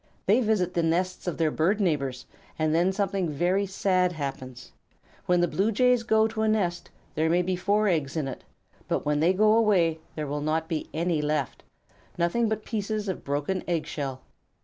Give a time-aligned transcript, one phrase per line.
[0.25, 2.25] They visit the nests of their bird neighbors,
[2.57, 4.71] and then something very sad happens.
[5.27, 8.43] When the Blue Jays go to a nest there may be four eggs in it;
[8.87, 11.61] but when they go away there will not be any left,
[12.17, 14.21] nothing but pieces of broken egg shell.